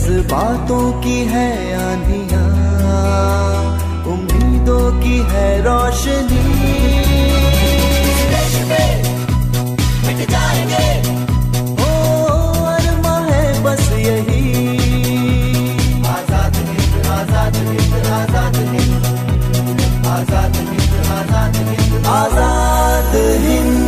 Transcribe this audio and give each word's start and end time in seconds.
जज्बातों 0.00 0.84
की 1.02 1.18
है 1.30 1.48
आंधिया 1.78 2.44
उम्मीदों 4.12 4.86
की 5.02 5.16
है 5.30 5.46
रोशनी। 5.64 6.40
मिट 10.04 10.20
जाएँगे। 10.30 10.88
ओ 11.84 11.90
अरमा 12.70 13.16
है 13.28 13.44
बस 13.64 13.84
यही। 13.98 14.42
आज़ाद 16.14 16.56
हिंद 16.70 17.06
आज़ाद 17.18 17.54
हिंद 17.68 17.94
आज़ाद 18.20 18.56
हिंद। 18.72 19.04
आज़ाद 20.16 20.56
हिंद 20.56 20.92
आज़ाद 21.18 21.54
हिंद। 21.68 22.06
आज़ाद 22.16 23.14
हिंद। 23.46 23.78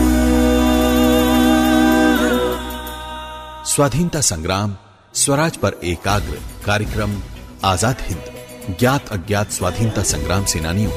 स्वाधीनता 3.75 4.21
संग्राम 4.33 4.71
स्वराज 5.15 5.57
पर 5.57 5.75
एकाग्र 5.85 6.39
कार्यक्रम, 6.67 7.17
आज़ाद 7.65 7.97
हिंद, 8.01 8.77
ज्ञात 8.79 9.09
अज्ञात 9.09 9.51
स्वाधीनता 9.51 10.03
संग्राम 10.03 10.45
सेनानियों, 10.45 10.93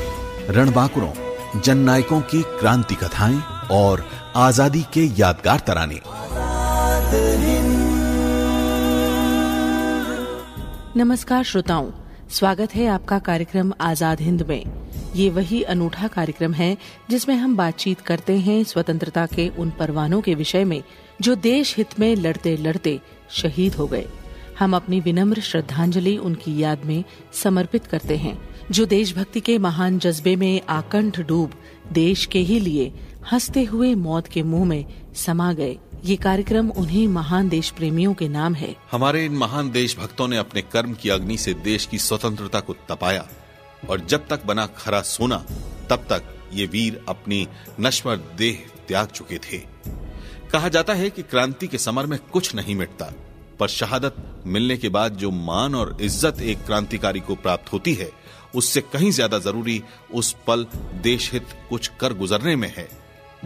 रणबांकुरों 0.49 1.61
जन 1.61 1.77
नायकों 1.77 2.19
की 2.21 2.41
क्रांति 2.59 2.95
कथाएँ 2.95 3.41
और 3.71 4.05
आज़ादी 4.35 4.83
के 4.93 5.03
यादगार 5.19 5.59
तराने। 5.59 5.99
नमस्कार 10.97 11.43
श्रोताओं, 11.43 11.91
स्वागत 12.29 12.75
है 12.75 12.88
आपका 12.88 13.19
कार्यक्रम 13.19 13.73
आज़ाद 13.81 14.21
हिंद 14.21 14.41
में। 14.41 14.63
ये 15.16 15.29
वही 15.29 15.61
अनूठा 15.63 16.07
कार्यक्रम 16.07 16.53
है 16.53 16.75
जिसमें 17.09 17.35
हम 17.35 17.55
बातचीत 17.57 18.00
करते 18.02 18.38
हैं 18.38 18.63
स्वतंत्रता 18.63 19.25
के 19.25 19.47
उन 19.50 19.69
परवानों 19.69 20.22
के 20.22 20.35
विषय 20.35 20.63
में 20.63 20.81
जो 21.22 21.35
देश 21.35 21.75
हित 21.77 22.00
में 22.00 22.16
लड़ते 22.16 22.55
लड़ते 22.57 23.00
शहीद 23.31 23.76
हो 23.76 23.88
गए। 23.88 24.06
हम 24.59 24.76
अपनी 24.76 25.00
विनम्र 25.00 25.42
श्रद्धांजलि 25.42 26.18
उनकी 26.18 26.62
याद 26.62 26.86
में 26.86 27.04
समर्पित 27.34 27.86
करते 27.86 28.18
हैं, 28.18 28.50
जो 28.72 28.86
देशभक्ति 28.86 29.40
के 29.40 29.58
महान 29.58 30.00
जज्बे 30.00 30.36
में 30.36 30.62
आकंठ 30.70 31.20
डूब 31.20 31.52
देश 31.92 32.26
के 32.26 32.40
ही 32.40 32.59
लिए 32.59 32.94
हँसते 33.31 33.64
हुए 33.64 33.96
मौत 33.96 34.28
के 34.28 34.44
मुँह 34.44 34.66
में 34.66 34.86
समा 35.16 35.53
गए। 35.53 35.78
ये 36.06 36.16
कार्यक्रम 36.16 36.70
उन्हीं 36.70 37.08
महान 37.08 37.50
देश 37.50 37.70
प्रेमियों 37.70 38.14
के 38.14 38.28
नाम 38.28 38.53
है। 38.53 38.76
हमारे 38.92 39.26
इन 39.26 39.31
महान 39.31 39.72
देशभक्तों 39.72 40.28
ने 40.28 40.38
अपने 40.38 40.62
कर्म 40.62 40.94
की 40.94 41.09
अग्नि 41.09 41.38
से 41.38 41.53
देश 41.53 41.86
की 41.86 41.98
स्वतंत्रता 41.98 42.59
को 42.59 42.73
तपाया 42.73 43.28
और 43.90 44.06
जब 44.06 44.28
तक 44.28 44.46
बना 44.46 44.66
खरा 44.66 45.02
सोना, 45.02 45.46
तब 45.90 46.06
तक 46.09 46.23
ये 46.53 46.66
वीर 46.66 47.06
अपनी 47.09 47.48
नश्वर 47.80 48.16
देह 48.16 48.66
त्याग 48.88 49.08
चुके 49.08 49.38
थे। 49.38 49.58
कहा 50.51 50.69
जाता 50.69 50.93
है 50.93 51.09
कि 51.09 51.21
क्रांति 51.23 51.67
के 51.67 51.77
समर 51.77 52.05
में 52.05 52.17
कुछ 52.31 52.53
नहीं 52.55 52.75
मिटता, 52.75 53.11
पर 53.59 53.67
शहादत 53.69 54.15
मिलने 54.47 54.77
के 54.77 54.89
बाद 54.89 55.15
जो 55.15 55.31
मान 55.31 55.75
और 55.75 55.97
इज़्ज़त 56.01 56.41
एक 56.43 56.65
क्रांतिकारी 56.65 57.19
को 57.19 57.35
प्राप्त 57.38 57.71
होती 57.73 57.93
है, 57.93 58.09
उससे 58.55 58.81
कहीं 58.83 59.11
ज़्यादा 59.11 59.39
ज़रूरी 59.39 59.81
उस 60.13 60.35
पल 60.47 60.66
देश 61.03 61.31
हित 61.33 61.55
कुछ 61.69 61.88
कर 61.99 62.13
गुजरने 62.13 62.55
में 62.55 62.71
है, 62.77 62.88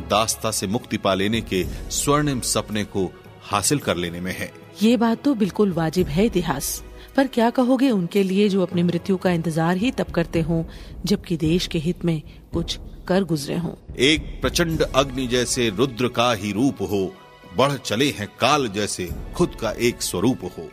दास्ता 0.09 0.51
से 0.51 0.67
मुक्ति 0.67 0.97
पा 0.97 1.13
लेने 1.13 1.41
के 1.43 1.63
स्वर्णिम 1.91 2.41
सपने 2.45 2.83
को 2.85 3.09
हासिल 3.43 3.79
कर 3.79 3.97
लेने 3.97 4.21
में 4.21 4.31
है। 4.31 4.51
ये 4.81 4.95
बात 4.97 5.23
तो 5.23 5.33
बिल्कुल 5.35 5.71
वाजिब 5.73 6.07
है 6.07 6.25
इतिहास, 6.25 6.83
पर 7.15 7.27
क्या 7.27 7.49
कहोगे 7.51 7.89
उनके 7.91 8.23
लिए 8.23 8.47
जो 8.49 8.61
अपनी 8.61 8.83
मृत्यु 8.83 9.17
का 9.17 9.31
इंतज़ार 9.31 9.77
ही 9.77 9.91
तब 9.91 10.11
करते 10.11 10.41
हों, 10.41 10.63
जबकि 11.05 11.37
देश 11.37 11.67
के 11.67 11.79
हित 11.79 12.05
में 12.05 12.21
कुछ 12.53 12.77
कर 13.09 13.23
गुजरे 13.23 13.57
हों। 13.57 13.73
एक 13.99 14.41
प्रचंड 14.41 14.81
अग्नि 14.81 15.27
जैसे 15.27 15.69
रुद्र 15.69 16.07
का 16.09 16.33
ही 16.33 16.51
रूप 16.51 16.81
हो 16.81 17.13
बढ़ 17.57 17.73
चले 17.73 18.09
हैं 18.09 18.27
काल 18.39 18.67
जैसे 18.67 19.09
खुद 19.35 19.55
का 19.61 19.71
एक 19.71 20.01
स्वरूप 20.01 20.43
हो। 20.43 20.69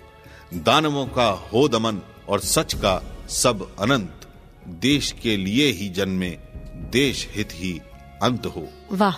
दानवों 0.55 1.07
का 1.07 1.29
हो 1.53 1.69
दमन 1.69 2.01
और 2.29 2.41
सच 2.41 2.75
का 2.75 2.95
सब 3.29 3.77
अनंत। 3.79 4.21
देश 4.69 5.13
के 5.23 5.37
लिए 5.37 5.71
ही 5.73 5.89
जन्मे 5.89 6.31
देश 6.93 7.29
हित 7.33 7.49
ही 7.53 7.73
अंत 8.23 8.47
हो। 8.47 8.69
वाह 8.93 9.17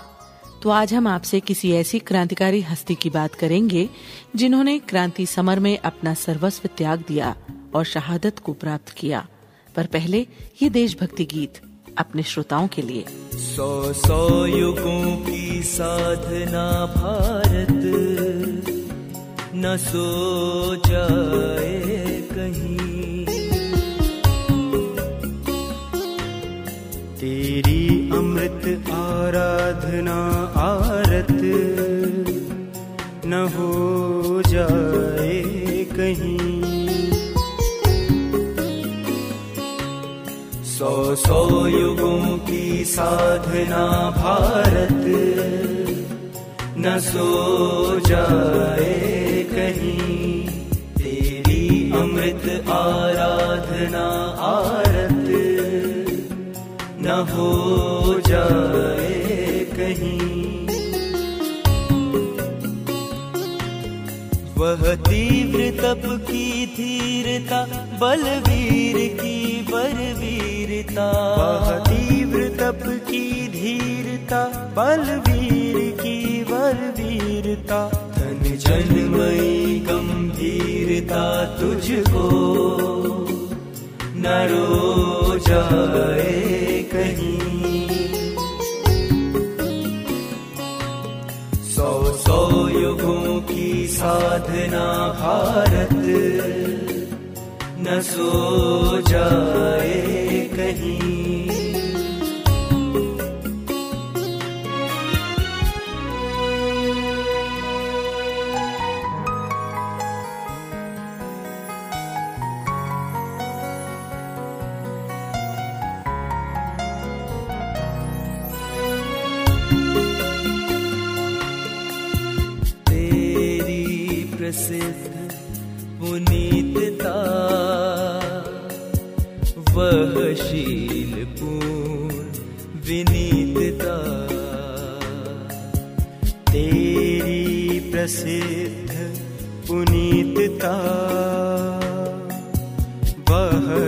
तो 0.63 0.71
आज 0.71 0.95
हम 0.95 1.07
आपसे 1.07 1.41
किसी 1.41 1.73
ऐसी 1.73 1.99
क्रांतिकारी 1.99 2.61
हस्ती 2.61 2.95
की 2.95 3.11
बात 3.11 3.35
करेंगे 3.35 3.89
जिन्होंने 4.37 4.79
क्रांति 4.79 5.27
समर 5.27 5.59
में 5.59 5.79
अपना 5.79 6.15
सर्वस्व 6.15 6.69
त्याग 6.77 7.05
दिया 7.09 7.35
और 7.75 7.85
शहादत 7.85 8.39
को 8.39 8.53
प्राप्त 8.53 8.89
किया। 8.91 9.27
पर 9.77 9.87
पहले 9.87 10.27
ये 10.63 10.69
देशभक्ति 10.71 11.25
गीत। 11.25 11.61
अपने 11.99 12.23
श्रोताओं 12.23 12.69
के 12.69 12.83
लिए। 12.83 13.05
सौ 13.35 13.93
सौ 13.93 14.47
युगों 14.47 15.17
की 15.17 15.63
साधना 15.63 16.67
भारत, 16.97 17.83
न 19.55 19.77
सो 19.77 20.07
जाए 20.87 21.97
कहीं। 22.33 23.27
तेरी 27.17 28.11
अमृत 28.15 28.91
आराधना 28.93 30.19
आरत, 30.65 31.33
न 33.27 33.43
हो 33.57 34.43
जाए 34.47 35.38
सौ 40.79 41.15
सौ 41.15 41.67
युगों 41.67 42.39
की 42.39 42.85
साधना 42.85 44.11
भारत। 44.11 45.05
न 46.79 46.99
सो 46.99 48.01
जाए 48.01 49.47
कहीं, 49.53 50.49
तेरी 50.95 51.93
अमृत 51.95 52.65
आराधना 52.69 54.07
आरत। 54.41 55.29
न 57.01 57.27
हो 57.31 58.21
जाए 58.29 59.67
कहीं। 59.73 60.38
तप 65.89 66.03
की 66.05 66.67
धीरता 66.67 67.65
बलवीर 68.01 69.09
की 69.09 69.67
बलवीरता। 69.73 71.13
तीव्र 71.79 72.49
तप 72.49 72.83
की 72.87 73.49
धीरता 73.49 74.45
बलवीर 74.77 75.91
की 75.91 76.45
बलवीरता। 76.51 77.91
धन 78.19 78.57
जनमयी 78.57 79.81
गंभीरता 79.81 81.45
तुझको। 81.45 82.29
न 84.17 84.25
रो 84.27 85.39
जाए 85.39 86.87
कहीं। 86.95 87.48
साधना 93.99 94.85
भारत। 95.21 95.89
न 97.79 98.01
सो 98.01 98.31
जाए 99.01 100.51
कहीं। 100.55 101.18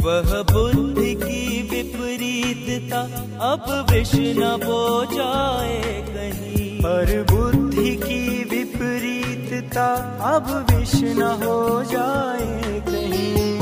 वह 0.05 0.41
बुद्धि 0.41 1.15
की 1.15 1.61
विपरीतता, 1.69 2.99
अब 3.41 3.87
विष 3.91 4.11
न 4.15 4.59
बो 4.63 5.05
जाए 5.05 6.01
कहीं। 6.09 6.79
पर 6.79 7.25
बुद्धि 7.31 7.95
की 7.95 8.43
विपरीतता, 8.43 9.95
अब 10.21 10.65
विष 10.71 10.95
न 10.95 11.21
हो 11.21 11.83
जाए 11.83 12.79
कहीं। 12.79 13.59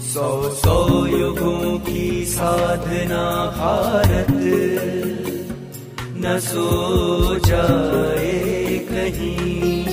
सौ 0.00 0.50
सौ 0.54 1.06
युगों 1.06 1.78
की 1.78 2.24
साधना 2.24 3.46
भारत। 3.58 5.23
न 6.24 6.38
सो 6.38 6.68
जाए 7.46 8.78
कहीं। 8.90 9.84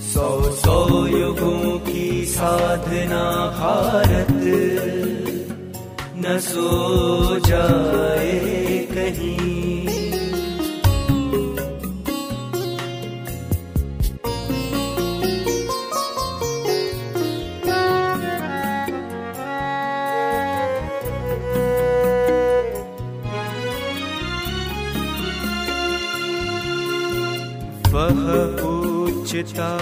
सौ 0.00 0.28
सौ 0.52 1.06
युगों 1.06 1.78
की 1.78 2.24
साधना 2.24 3.24
भारत 3.58 4.32
न 6.16 6.38
सो 6.38 6.70
जाए 7.46 8.86
कहीं। 8.92 9.63
उच्चता 29.44 29.76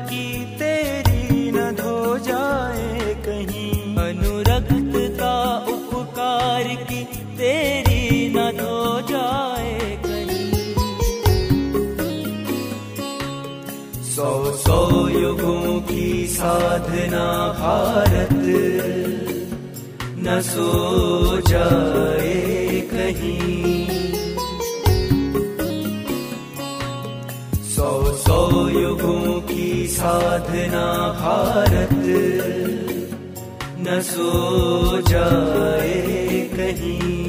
साधना 16.45 17.49
भारत। 17.49 18.29
न 20.19 20.41
सो 20.41 21.41
जाए 21.49 22.89
कहीं। 22.95 23.87
सौ 27.55 28.13
सौ 28.13 28.69
युगों 28.69 29.41
की 29.41 29.87
साधना 29.87 31.09
भारत। 31.21 32.05
न 33.81 34.01
सो 34.03 34.31
जाए 35.09 36.51
कहीं। 36.55 37.24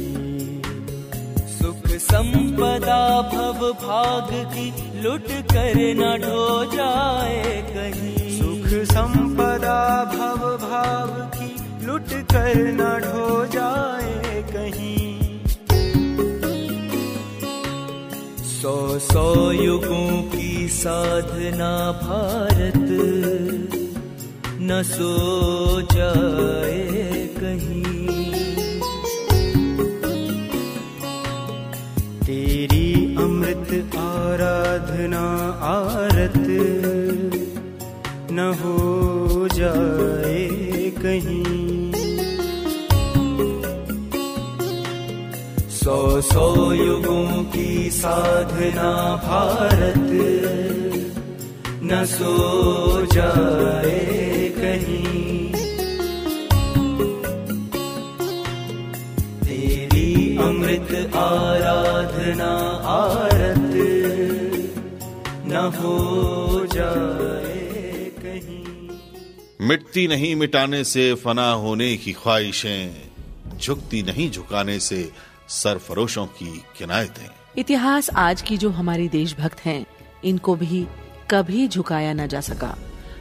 सुख 1.49 1.89
संपदा, 1.89 3.31
भव 3.35 3.73
भाग 3.73 4.29
की। 4.33 4.86
लुट 5.07 5.29
कर 5.51 5.77
न 5.97 6.07
ढो 6.23 6.45
जाए 6.73 7.51
कहीं। 7.67 8.31
सुख 8.39 8.67
संपदा 8.89 9.77
भव 10.15 10.41
भाव 10.63 11.11
की 11.35 11.51
लुट 11.87 12.09
कर 12.33 12.57
न 12.79 12.89
ढो 13.05 13.29
जाए 13.53 14.43
कहीं। 14.49 15.11
सौ 18.51 18.75
सौ 18.99 19.27
युगों 19.53 20.11
की 20.33 20.51
साधना 20.79 21.71
भारत 22.03 22.89
न 24.61 24.83
सो 24.87 25.13
जाए 25.93 27.29
कहीं। 27.39 27.85
तेरी 32.27 32.76
अमृत 33.67 33.97
आराधना 33.97 35.23
आरत। 35.63 36.47
न 38.31 38.55
हो 38.61 39.49
जाए 39.53 40.49
कहीं। 40.91 41.93
सौ 45.71 46.21
सौ 46.21 46.73
युगों 46.73 47.45
की 47.45 47.91
साधना 47.91 49.17
भारत। 49.17 50.11
न 51.83 52.05
सो 52.05 53.07
जाए 53.07 54.53
कहीं। 54.59 55.07
अमृत 60.39 61.17
आराधना 61.17 62.53
आरत। 62.87 63.36
हो 65.67 66.67
जाए 66.67 68.11
कहीं। 68.19 69.67
मिटती 69.69 70.09
नहीं 70.09 70.37
मिटाने 70.37 70.85
से 70.85 71.15
फना 71.15 71.53
होने 71.53 71.97
की 71.97 72.13
ख्वाहिशें 72.13 73.11
झुकती 73.59 74.03
नहीं 74.03 74.31
झुकाने 74.31 74.81
से 74.81 75.13
सरफरोशों 75.49 76.27
की 76.27 76.63
किनायतें। 76.79 77.29
इतिहास 77.59 78.11
आज 78.11 78.43
की 78.43 78.57
जो 78.57 78.71
हमारी 78.71 79.09
देशभक्त 79.09 79.61
हैं 79.61 79.87
इनको 80.25 80.55
भी 80.55 80.87
कभी 81.31 81.69
झुकाया 81.69 82.13
न 82.13 82.27
जा 82.27 82.41
सका। 82.41 82.79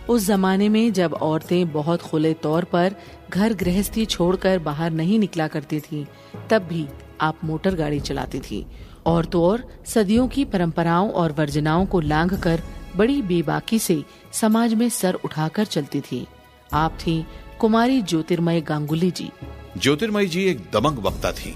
उस 0.10 0.26
जमाने 0.26 0.70
में 0.70 0.94
जब 0.94 1.14
औरतें 1.14 1.72
बहुत 1.72 2.02
खुले 2.02 2.34
तौर 2.34 2.64
पर 2.64 2.96
घर 3.30 3.54
गृहस्थी 3.54 4.06
छोड़कर 4.06 4.60
बाहर 4.60 4.92
नहीं 4.92 5.20
निकला 5.20 5.48
करती 5.48 5.80
थीं, 5.80 6.06
तब 6.50 6.62
भी 6.62 6.88
आप 7.22 7.40
मोटर 7.44 7.76
गाड़ी 7.76 8.00
चलाती 8.00 8.40
थी। 8.40 8.66
और 9.06 9.26
तो 9.26 9.44
और 9.46 9.64
सदियों 9.86 10.28
की 10.28 10.46
परंपराओं 10.46 11.12
और 11.12 11.32
वर्जनाओं 11.32 11.86
को 11.86 12.00
लांघ 12.00 12.42
कर 12.42 12.62
बड़ी 12.96 13.22
बेबाकी 13.22 13.80
से 13.80 14.04
समाज 14.34 14.74
में 14.74 14.90
सर 14.90 15.14
उठाकर 15.14 15.66
चलती 15.66 16.02
थी। 16.02 16.28
आप 16.74 16.98
थी 17.00 17.26
कुमारी 17.60 18.02
ज्योतिर्मय 18.02 18.62
गांगुली 18.62 19.12
जी। 19.12 19.30
ज्योतिर्मयी 19.78 20.28
जी 20.28 20.44
एक 20.44 20.60
दमंग 20.74 20.98
वक्ता 20.98 21.32
थी। 21.32 21.56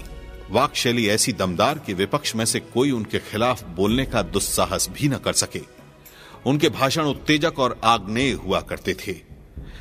वाक 0.50 0.74
शैली 0.74 1.08
ऐसी 1.08 1.32
दमदार 1.32 1.78
कि 1.78 1.94
विपक्ष 1.94 2.36
में 2.36 2.44
से 2.44 2.60
कोई 2.60 2.90
उनके 2.90 3.18
खिलाफ 3.18 3.64
बोलने 3.68 4.04
का 4.04 4.22
दुस्साहस 4.22 4.88
भी 4.92 5.08
न 5.08 5.16
कर 5.16 5.32
सके। 5.32 5.60
उनके 6.46 6.68
भाषण 6.68 7.02
उत्तेजक 7.02 7.58
और 7.58 7.80
आग्नेय 7.84 8.32
हुआ 8.32 8.60
करते 8.60 8.94
थे। 8.94 9.16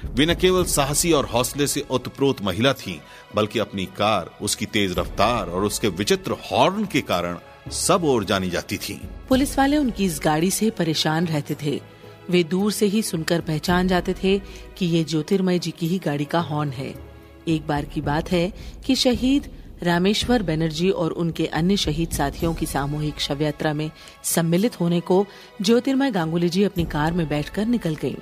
वे 0.06 0.26
न 0.26 0.36
केवल 0.36 0.64
साहसी 0.64 1.12
और 1.12 1.26
हौसले 1.26 1.68
से 1.68 1.86
उत्प्रोत 1.92 2.42
महिला 2.42 2.74
थीं, 2.74 3.00
बल्कि 3.36 3.60
अपनी 3.60 3.86
कार 3.86 4.30
उसकी 4.42 4.66
तेज 4.66 5.00
रफ्तार 5.00 5.50
और 5.50 5.64
उसके 5.64 5.88
विचित्र 5.88 6.36
हॉर्न 6.52 6.86
के 6.86 7.02
कारण 7.02 7.38
सब 7.66 8.04
ओर 8.04 8.24
जानी 8.24 8.50
जाती 8.50 8.78
थी। 8.78 9.00
पुलिस 9.30 9.58
वाले 9.58 9.78
उनकी 9.78 10.06
इस 10.06 10.20
गाड़ी 10.24 10.52
से 10.52 10.70
परेशान 10.70 11.28
रहते 11.28 11.56
थे। 11.64 11.80
वे 12.30 12.44
दूर 12.44 12.72
से 12.72 12.86
ही 12.86 13.02
सुनकर 13.02 13.42
पहचान 13.42 13.88
जाते 13.88 14.14
थे 14.14 14.38
कि 14.78 14.86
ये 14.86 15.04
ज्योतिर्मय 15.04 15.60
जी 15.60 15.72
की 15.72 15.88
ही 15.88 16.00
गाड़ी 16.00 16.26
का 16.26 16.40
हॉर्न 16.40 16.70
है। 16.70 16.94
एक 17.48 17.68
बार 17.68 17.86
की 17.86 18.02
बात 18.02 18.32
है 18.32 18.52
कि 18.86 18.96
शहीद 18.96 19.50
रामेश्वर 19.84 20.44
बनर्जी 20.44 20.90
और 20.90 21.12
उनके 21.12 21.46
अन्य 21.46 21.78
शहीद 21.78 22.10
साथियों 22.10 22.54
की 22.54 22.66
सामूहिक 22.66 23.20
शव 23.20 23.42
यात्रा 23.42 23.74
में 23.74 23.90
सम्मिलित 24.24 24.80
होने 24.80 25.00
को 25.00 25.26
ज्योतिर्मय 25.62 26.12
गांगुली 26.12 26.50
जी 26.50 26.64
अपनी 26.64 26.86
कार 26.86 27.14
में 27.14 27.28
बैठकर 27.30 27.66
निकल 27.66 27.96
गई 27.96 28.16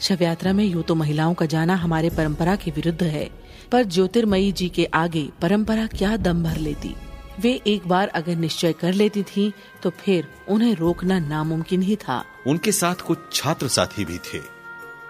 शव 0.00 0.22
यात्रा 0.22 0.52
में 0.52 0.64
यूँ 0.64 0.82
तो 0.82 0.94
महिलाओं 0.94 1.34
का 1.34 1.46
जाना 1.46 1.74
हमारे 1.74 2.10
परंपरा 2.10 2.56
के 2.56 2.70
विरुद्ध 2.70 3.02
है, 3.02 3.28
पर 3.72 3.84
ज्योतिर्मयी 3.84 4.52
जी 4.52 4.68
के 4.68 4.84
आगे 4.84 5.28
परंपरा 5.42 5.86
क्या 5.86 6.16
दम 6.16 6.42
भर 6.42 6.56
लेती। 6.56 6.94
वे 7.40 7.62
एक 7.66 7.88
बार 7.88 8.08
अगर 8.08 8.36
निश्चय 8.36 8.72
कर 8.72 8.92
लेती 8.92 9.22
थीं, 9.22 9.52
तो 9.82 9.90
फिर 9.90 10.28
उन्हें 10.48 10.74
रोकना 10.74 11.18
नामुमकिन 11.18 11.82
ही 11.82 11.96
था। 11.96 12.24
उनके 12.46 12.72
साथ 12.72 12.94
कुछ 12.94 13.18
छात्र 13.32 13.68
साथी 13.68 14.04
भी 14.04 14.18
थे। 14.18 14.40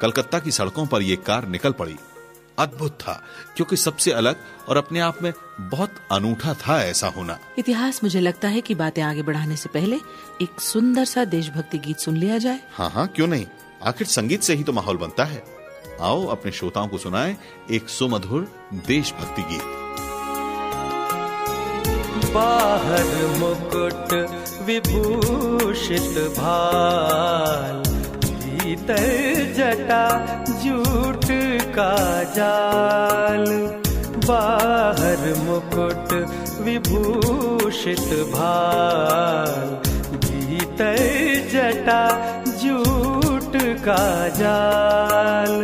कलकत्ता 0.01 0.39
की 0.39 0.51
सड़कों 0.51 0.87
पर 0.87 1.03
ये 1.03 1.17
कार 1.17 1.49
निकल 1.49 1.73
पड़ी। 1.73 1.97
अद्भुत 2.59 2.93
था 2.93 3.23
क्योंकि 3.57 3.77
सबसे 3.77 4.13
अलग 4.13 4.37
और 4.69 4.77
अपने 4.77 5.01
आप 5.01 5.23
में 5.23 5.33
बहुत 5.61 5.95
अनूठा 6.13 6.55
था 6.55 6.83
ऐसा 6.83 7.09
होना। 7.09 7.39
इतिहास 7.59 8.03
मुझे 8.05 8.21
लगता 8.21 8.49
है 8.49 8.61
कि 8.61 8.75
बातें 8.75 9.03
आगे 9.03 9.23
बढ़ाने 9.23 9.57
से 9.57 9.69
पहले 9.69 9.97
एक 10.43 10.61
सुंदर 10.61 11.05
सा 11.05 11.25
देशभक्ति 11.25 11.79
गीत 11.79 11.99
सुन 11.99 12.17
लिया 12.17 12.39
जाए। 12.39 12.61
हाँ 12.73 12.91
हाँ 12.91 13.07
क्यों 13.09 13.27
नहीं? 13.27 13.47
आखिर 13.83 14.07
संगीत 14.07 14.43
से 14.43 14.55
ही 14.55 14.65
तो 14.65 14.73
माहौल 14.73 14.97
बनता 14.97 15.25
है। 15.25 15.45
आओ 16.01 16.27
अपने 16.27 16.53
श्रोताओं 16.53 16.89
को 16.89 16.99
सुनाए 16.99 17.37
एक 17.71 17.89
सुमधुर 17.89 18.53
देशभक्ति 18.75 19.43
गीत। 19.43 19.86
बाहर 22.37 23.13
मुकुट 23.41 24.13
विभूषित 24.67 26.17
भाल 26.39 27.83
भीतर 28.43 29.05
जटा 29.59 30.05
जूट 30.63 31.27
का 31.77 31.95
जाल। 32.37 33.45
बाहर 34.29 35.23
मुकुट 35.39 36.13
विभूषित 36.67 38.09
भाल 38.35 39.69
भीतर 40.27 40.97
जटा 41.53 42.03
जूट 42.63 43.57
का 43.87 44.05
जाल 44.39 45.55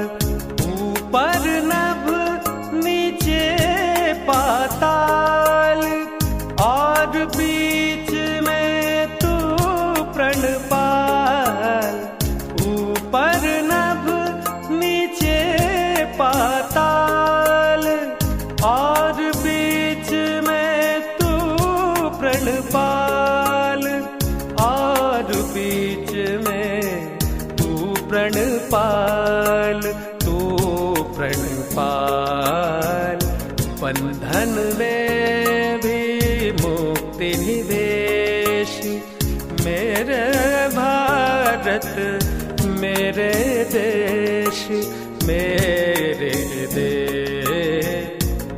मेरे 45.52 46.66
दे 46.74 46.90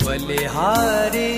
बलिहारी 0.04 1.32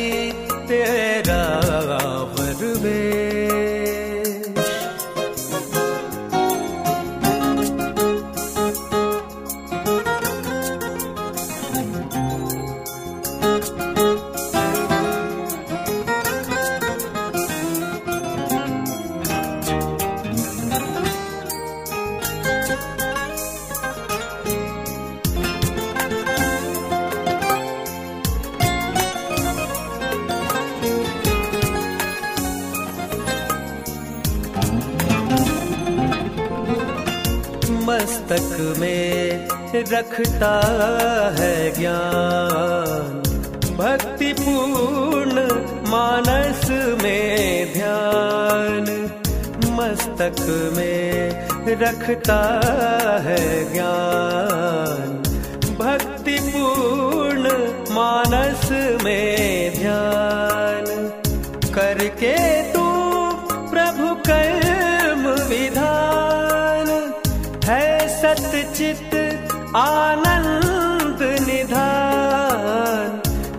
रखता 39.92 40.52
है 41.38 41.70
ज्ञान। 41.78 43.22
भक्ति 43.76 44.32
पूर्ण 44.32 45.36
मानस 45.90 46.64
में 47.02 47.72
ध्यान 47.72 48.84
मस्तक 49.76 50.40
में 50.76 51.46
रखता 51.80 52.40
है 53.24 53.72
ज्ञान। 53.72 55.08
भक्ति 55.78 56.36
पूर्ण 56.42 57.46
मानस 57.94 58.68
में 59.04 59.72
ध्यान 59.78 60.75
आनंद 69.78 71.22
निधान 71.46 73.10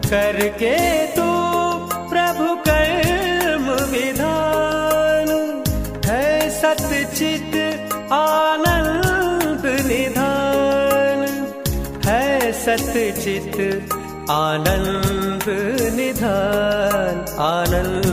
करके 0.05 0.75
तू 1.15 1.27
प्रभु 2.11 2.47
कर्म 2.67 3.67
विधान 3.91 5.29
है 6.07 6.25
सतचित 6.59 7.53
आनंद 8.13 9.65
निधान 9.87 11.21
है 12.07 12.51
सतचित 12.63 13.57
आनंद 14.31 15.45
निधान। 15.97 17.15
आनंद 17.43 18.06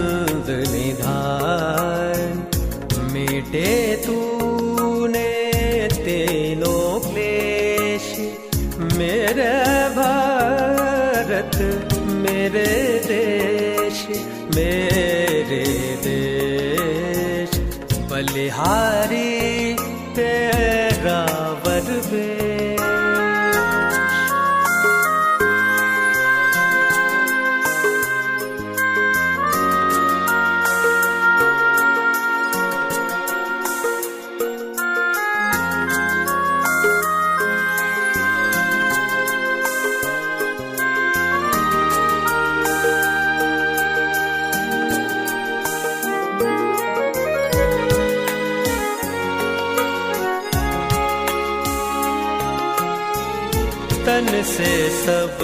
तन 54.24 54.42
से 54.42 54.90
सब 54.90 55.38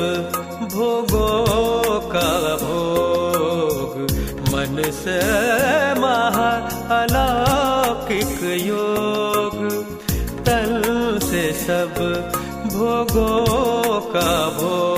भोगों 0.74 2.00
का 2.00 2.56
भोग। 2.56 4.02
मन 4.52 4.82
से 4.90 5.20
महा 6.00 6.50
अलौकिक 7.00 8.38
योग। 8.66 9.84
तन 10.40 10.82
से 11.22 11.52
सब 11.52 11.94
भोगों 12.72 14.00
का 14.00 14.48
भोग। 14.48 14.89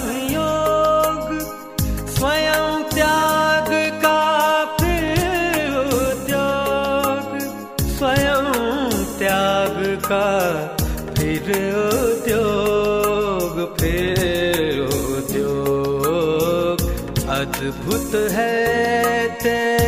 संयोग 0.00 1.24
स्वयं 2.08 2.82
त्याग 2.94 3.70
का 4.04 4.20
फिर 4.80 5.76
उद्योग। 5.80 7.26
स्वयं 7.96 8.48
त्याग 9.18 9.76
का 10.06 10.28
फिर 11.18 11.50
उद्योग 11.82 13.54
फिर 13.80 14.80
उद्योग। 15.16 16.88
अद्भुत 17.30 18.14
है 18.32 18.56
तेरा 19.42 19.79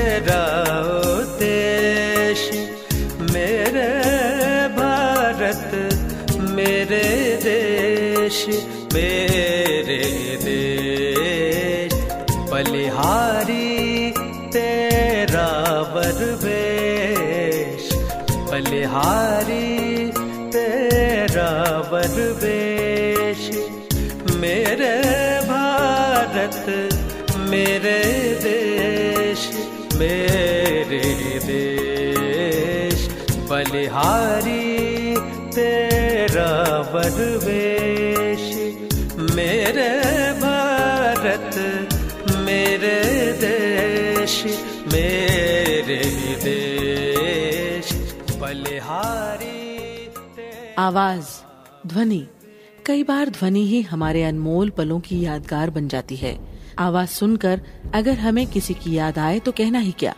मेरे 27.62 27.98
देश 28.42 29.40
मेरे 29.94 31.00
देश, 31.38 33.08
बलिहारी 33.50 35.16
तेरा 35.50 36.50
बरवेश 36.94 38.44
मेरे 39.36 39.88
भारत, 40.40 41.54
मेरे 42.38 42.98
देश 43.32 44.44
मेरे 44.92 46.02
देश, 46.44 47.92
बलिहारी 48.40 49.60
आवाज़, 50.78 51.30
ध्वनि। 51.86 52.26
कई 52.86 53.02
बार 53.02 53.28
ध्वनि 53.28 53.66
ही 53.66 53.82
हमारे 53.82 54.22
अनमोल 54.22 54.70
पलों 54.70 55.00
की 55.00 55.24
यादगार 55.24 55.70
बन 55.70 55.88
जाती 55.88 56.16
है। 56.16 56.61
आवाज़ 56.82 57.08
सुनकर 57.08 57.60
अगर 57.94 58.18
हमें 58.18 58.46
किसी 58.46 58.74
की 58.74 58.94
याद 58.94 59.18
आए 59.18 59.38
तो 59.38 59.52
कहना 59.52 59.78
ही 59.78 59.92
क्या। 59.92 60.14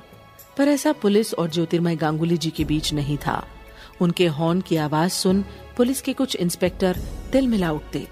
पर 0.58 0.68
ऐसा 0.68 0.92
पुलिस 0.92 1.34
और 1.34 1.50
ज्योतिर्मय 1.50 1.96
गांगुली 1.96 2.36
जी 2.36 2.50
के 2.50 2.64
बीच 2.64 2.92
नहीं 2.92 3.16
था। 3.16 3.44
उनके 4.00 4.26
हॉर्न 4.26 4.60
की 4.60 4.76
आवाज़ 4.76 5.12
सुन 5.12 5.44
पुलिस 5.76 6.00
के 6.02 6.12
कुछ 6.12 6.36
इंस्पेक्टर 6.36 6.98
तिल 7.32 7.46
मिला 7.48 7.70
उठते। 7.72 8.06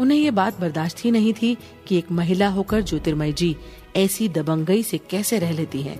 उन्हें 0.00 0.18
ये 0.18 0.30
बात 0.30 0.60
बर्दाश्त 0.60 1.04
ही 1.04 1.10
नहीं 1.10 1.32
थी 1.32 1.56
कि 1.86 1.96
एक 1.98 2.10
महिला 2.12 2.48
होकर 2.48 2.82
ज्योतिर्मय 2.82 3.32
जी 3.32 3.56
ऐसी 3.96 4.28
दबंगई 4.28 4.82
से 4.82 4.98
कैसे 4.98 5.38
रह 5.38 5.52
लेती 5.52 5.82
हैं। 5.82 5.98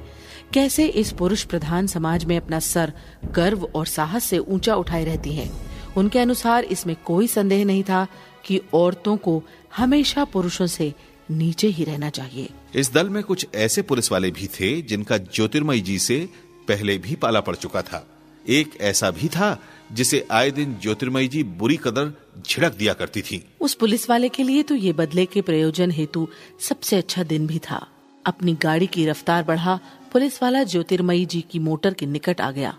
कैसे 0.53 0.87
इस 0.87 1.13
पुरुष 1.13 1.45
प्रधान 1.45 1.87
समाज 1.87 2.25
में 2.25 2.37
अपना 2.37 2.59
सर, 2.59 2.93
गर्व 3.25 3.69
और 3.75 3.87
साहस 3.87 4.25
से 4.25 4.39
ऊँचा 4.39 4.75
उठाए 4.75 5.05
रहती 5.05 5.33
हैं। 5.33 5.51
उनके 5.97 6.19
अनुसार 6.19 6.65
इसमें 6.65 6.97
कोई 7.05 7.27
संदेह 7.27 7.65
नहीं 7.65 7.83
था 7.83 8.07
कि 8.45 8.61
औरतों 8.75 9.17
को 9.17 9.43
हमेशा 9.77 10.25
पुरुषों 10.25 10.67
से 10.67 10.93
नीचे 11.33 11.69
ही 11.69 11.85
रहना 11.85 12.11
चाहिए। 12.11 12.49
इस 12.75 12.93
दल 12.93 13.09
में 13.09 13.23
कुछ 13.23 13.47
ऐसे 13.55 13.83
पुलिस 13.83 14.13
वाले 14.13 14.31
भी 14.31 14.47
थे 14.51 14.81
जिनका 14.83 15.17
ज्योतिर्मयी 15.19 15.81
जी 15.81 15.99
से 15.99 16.29
पहले 16.69 16.99
भी 16.99 17.15
पाला 17.15 17.41
पड़ 17.41 17.57
चुका 17.57 17.83
था। 17.83 18.07
एक 18.49 18.71
ऐसा 18.81 19.11
भी 19.11 19.29
था 19.29 19.59
जिसे 19.93 20.27
आए 20.31 20.51
दिन 20.51 20.77
ज्योतिर्मयी 20.83 21.29
जी 21.29 21.43
बुरी 21.43 21.77
कदर 21.77 22.13
झिड़क 22.49 22.75
दिया 22.75 22.93
करती 22.93 23.23
थी। 23.23 23.43
उस 23.61 23.75
पुलिस 23.75 24.09
वाले 24.11 24.29
के 24.29 24.43
लिए 24.43 24.63
तो 24.63 24.75
ये 24.75 24.93
बदले 24.93 25.27
के 25.27 25.43
प्रयोजन 25.43 25.91
हेतु 25.91 26.29
सबसे 26.61 26.97
अच्छा 26.97 27.23
दिन 27.23 27.47
भी 27.47 27.59
था। 27.59 27.87
अपनी 28.27 28.55
गाड़ी 28.55 28.87
की 28.87 29.07
रफ्तार 29.07 29.43
बढ़ा 29.45 29.79
पुलिस 30.13 30.43
वाला 30.43 30.63
ज्योतिर्मयी 30.65 31.27
जी 31.27 31.41
की 31.51 31.59
मोटर 31.59 31.95
के 31.95 32.07
निकट 32.07 32.41
आ 32.41 32.51
गया। 32.51 32.77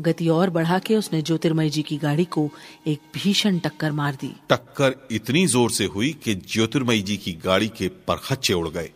गति 0.00 0.28
और 0.28 0.50
बढ़ा 0.50 0.78
के 0.78 0.96
उसने 0.96 1.20
ज्योतिर्मय 1.22 1.70
जी 1.70 1.82
की 1.82 1.96
गाड़ी 1.98 2.24
को 2.26 2.48
एक 2.86 3.00
भीषण 3.14 3.58
टक्कर 3.58 3.92
मार 3.92 4.14
दी। 4.14 4.32
टक्कर 4.50 4.94
इतनी 5.12 5.46
ज़ोर 5.46 5.70
से 5.70 5.84
हुई 5.86 6.12
कि 6.24 6.34
ज्योतिर्मयी 6.34 7.02
जी 7.02 7.16
की 7.16 7.32
गाड़ी 7.44 7.68
के 7.68 7.88
परखच्चे 8.08 8.54
उड़ 8.54 8.68
गए। 8.68 8.90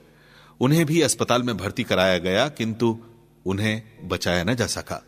उन्हें 0.61 0.85
भी 0.87 1.01
अस्पताल 1.03 1.43
में 1.43 1.57
भर्ती 1.57 1.83
कराया 1.85 2.19
गया, 2.21 2.49
किंतु 2.49 2.99
उन्हें 3.47 4.09
बचाया 4.09 4.45
न 4.45 4.55
जा 4.55 4.67
सका। 4.69 5.03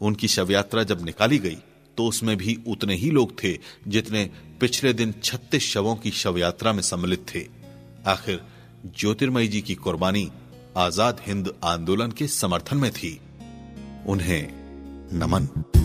उनकी 0.00 0.28
शव 0.28 0.50
यात्रा 0.52 0.82
जब 0.84 1.04
निकाली 1.04 1.38
गई 1.38 1.58
तो 1.98 2.06
उसमें 2.06 2.36
भी 2.36 2.56
उतने 2.68 2.94
ही 2.94 3.10
लोग 3.10 3.32
थे 3.42 3.52
जितने 3.88 4.24
पिछले 4.60 4.92
दिन 4.92 5.14
छत्तीस 5.22 5.62
शवों 5.64 5.94
की 5.96 6.10
शव 6.12 6.38
यात्रा 6.38 6.72
में 6.72 6.82
सम्मिलित 6.82 7.24
थे। 7.28 7.44
आखिर 8.06 8.40
ज्योतिर्मयी 8.98 9.48
जी 9.48 9.60
की 9.60 9.74
कुर्बानी 9.76 10.28
आज़ाद 10.76 11.20
हिंद 11.26 11.52
आंदोलन 11.64 12.10
के 12.10 12.26
समर्थन 12.28 12.76
में 12.76 12.90
थी। 12.90 13.18
उन्हें 14.06 14.65
नमन। 15.12 15.75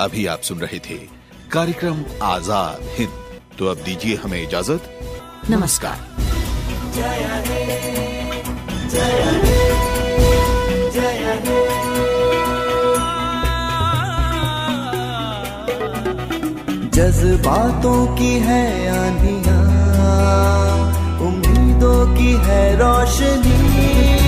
अभी 0.00 0.24
आप 0.26 0.40
सुन 0.40 0.58
रहे 0.58 0.78
थे 0.78 0.94
कार्यक्रम 1.52 1.98
आज़ाद 2.22 2.84
हिंद। 2.98 3.10
तो 3.58 3.66
अब 3.66 3.76
दीजिए 3.76 4.14
हमें 4.16 4.42
इजाज़त। 4.42 4.82
नमस्कार। 5.50 5.98
जज्बातों 16.94 18.06
की 18.16 18.32
है 18.46 18.64
आंधिया 18.96 19.58
उम्मीदों 21.28 22.00
की 22.16 22.32
है 22.46 22.62
रोशनी। 22.76 24.19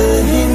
the 0.00 0.49